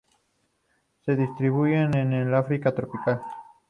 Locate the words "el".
2.13-2.33